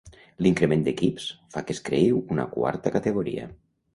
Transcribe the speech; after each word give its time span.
L'increment 0.45 0.85
d'equips 0.87 1.27
fa 1.57 1.63
que 1.67 1.77
es 1.77 1.83
creï 1.89 2.09
una 2.37 2.47
quarta 2.57 2.95
categoria. 2.99 3.47